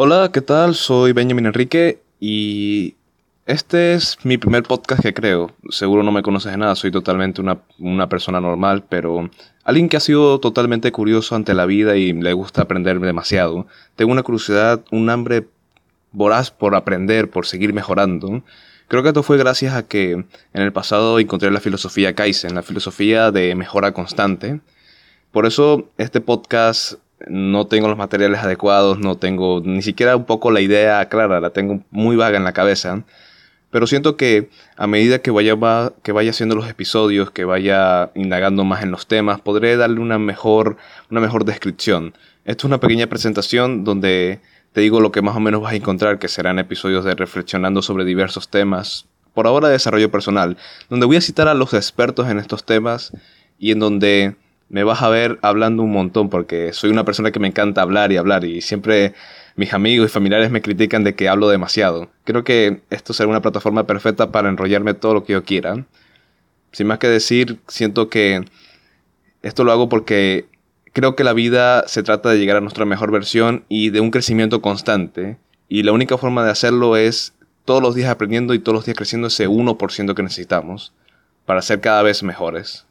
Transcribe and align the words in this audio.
Hola, 0.00 0.30
¿qué 0.32 0.42
tal? 0.42 0.76
Soy 0.76 1.10
Benjamin 1.10 1.46
Enrique 1.46 2.00
y 2.20 2.94
este 3.46 3.94
es 3.94 4.16
mi 4.22 4.38
primer 4.38 4.62
podcast 4.62 5.02
que 5.02 5.12
creo. 5.12 5.50
Seguro 5.70 6.04
no 6.04 6.12
me 6.12 6.22
conoces 6.22 6.52
de 6.52 6.56
nada, 6.58 6.76
soy 6.76 6.92
totalmente 6.92 7.40
una, 7.40 8.08
persona 8.08 8.40
normal, 8.40 8.84
pero 8.88 9.28
alguien 9.64 9.88
que 9.88 9.96
ha 9.96 10.00
sido 10.00 10.38
totalmente 10.38 10.92
curioso 10.92 11.34
ante 11.34 11.52
la 11.52 11.66
vida 11.66 11.96
y 11.96 12.12
le 12.12 12.32
gusta 12.32 12.62
aprender 12.62 13.00
demasiado. 13.00 13.66
Tengo 13.96 14.12
una 14.12 14.22
curiosidad, 14.22 14.84
un 14.92 15.10
hambre 15.10 15.48
voraz 16.12 16.52
por 16.52 16.76
aprender, 16.76 17.28
por 17.28 17.46
seguir 17.46 17.72
mejorando. 17.72 18.44
Creo 18.86 19.02
que 19.02 19.08
esto 19.08 19.24
fue 19.24 19.36
gracias 19.36 19.74
a 19.74 19.88
que 19.88 20.12
en 20.12 20.26
el 20.52 20.72
pasado 20.72 21.18
encontré 21.18 21.50
la 21.50 21.58
filosofía 21.58 22.14
Kaizen, 22.14 22.54
la 22.54 22.62
filosofía 22.62 23.32
de 23.32 23.56
mejora 23.56 23.90
constante. 23.90 24.60
Por 25.32 25.44
eso 25.44 25.88
este 25.98 26.20
podcast 26.20 27.00
no 27.26 27.66
tengo 27.66 27.88
los 27.88 27.98
materiales 27.98 28.40
adecuados, 28.40 28.98
no 28.98 29.16
tengo 29.16 29.60
ni 29.64 29.82
siquiera 29.82 30.16
un 30.16 30.24
poco 30.24 30.50
la 30.50 30.60
idea 30.60 31.04
clara, 31.08 31.40
la 31.40 31.50
tengo 31.50 31.82
muy 31.90 32.16
vaga 32.16 32.36
en 32.36 32.44
la 32.44 32.52
cabeza. 32.52 33.04
Pero 33.70 33.86
siento 33.86 34.16
que 34.16 34.48
a 34.76 34.86
medida 34.86 35.18
que 35.18 35.30
vaya, 35.30 35.54
que 36.02 36.12
vaya 36.12 36.30
haciendo 36.30 36.54
los 36.54 36.68
episodios, 36.68 37.30
que 37.30 37.44
vaya 37.44 38.10
indagando 38.14 38.64
más 38.64 38.82
en 38.82 38.90
los 38.90 39.06
temas, 39.06 39.40
podré 39.40 39.76
darle 39.76 40.00
una 40.00 40.18
mejor, 40.18 40.78
una 41.10 41.20
mejor 41.20 41.44
descripción. 41.44 42.14
Esto 42.46 42.62
es 42.62 42.64
una 42.64 42.80
pequeña 42.80 43.08
presentación 43.08 43.84
donde 43.84 44.40
te 44.72 44.80
digo 44.80 45.00
lo 45.00 45.12
que 45.12 45.20
más 45.20 45.36
o 45.36 45.40
menos 45.40 45.60
vas 45.60 45.72
a 45.72 45.76
encontrar, 45.76 46.18
que 46.18 46.28
serán 46.28 46.58
episodios 46.58 47.04
de 47.04 47.14
reflexionando 47.14 47.82
sobre 47.82 48.04
diversos 48.04 48.48
temas, 48.48 49.06
por 49.34 49.46
ahora 49.46 49.68
de 49.68 49.74
desarrollo 49.74 50.10
personal, 50.10 50.56
donde 50.88 51.06
voy 51.06 51.16
a 51.16 51.20
citar 51.20 51.46
a 51.46 51.54
los 51.54 51.74
expertos 51.74 52.28
en 52.28 52.38
estos 52.38 52.64
temas 52.64 53.12
y 53.58 53.72
en 53.72 53.80
donde 53.80 54.36
me 54.68 54.84
vas 54.84 55.02
a 55.02 55.08
ver 55.08 55.38
hablando 55.42 55.82
un 55.82 55.92
montón 55.92 56.28
porque 56.28 56.72
soy 56.72 56.90
una 56.90 57.04
persona 57.04 57.30
que 57.30 57.40
me 57.40 57.48
encanta 57.48 57.82
hablar 57.82 58.12
y 58.12 58.16
hablar 58.16 58.44
y 58.44 58.60
siempre 58.60 59.14
mis 59.56 59.72
amigos 59.72 60.10
y 60.10 60.12
familiares 60.12 60.50
me 60.50 60.62
critican 60.62 61.04
de 61.04 61.14
que 61.14 61.28
hablo 61.28 61.48
demasiado. 61.48 62.10
Creo 62.24 62.44
que 62.44 62.82
esto 62.90 63.12
será 63.12 63.28
una 63.28 63.42
plataforma 63.42 63.86
perfecta 63.86 64.30
para 64.30 64.48
enrollarme 64.48 64.94
todo 64.94 65.14
lo 65.14 65.24
que 65.24 65.32
yo 65.32 65.44
quiera. 65.44 65.86
Sin 66.72 66.86
más 66.86 66.98
que 66.98 67.08
decir, 67.08 67.58
siento 67.66 68.08
que 68.08 68.44
esto 69.42 69.64
lo 69.64 69.72
hago 69.72 69.88
porque 69.88 70.46
creo 70.92 71.16
que 71.16 71.24
la 71.24 71.32
vida 71.32 71.86
se 71.88 72.02
trata 72.02 72.28
de 72.28 72.38
llegar 72.38 72.56
a 72.56 72.60
nuestra 72.60 72.84
mejor 72.84 73.10
versión 73.10 73.64
y 73.68 73.90
de 73.90 74.00
un 74.00 74.10
crecimiento 74.10 74.60
constante. 74.60 75.38
Y 75.68 75.82
la 75.82 75.92
única 75.92 76.18
forma 76.18 76.44
de 76.44 76.50
hacerlo 76.50 76.96
es 76.96 77.34
todos 77.64 77.82
los 77.82 77.94
días 77.94 78.10
aprendiendo 78.10 78.54
y 78.54 78.58
todos 78.58 78.74
los 78.74 78.84
días 78.84 78.96
creciendo 78.96 79.28
ese 79.28 79.48
1% 79.48 80.14
que 80.14 80.22
necesitamos 80.22 80.92
para 81.46 81.62
ser 81.62 81.80
cada 81.80 82.02
vez 82.02 82.22
mejores. 82.22 82.87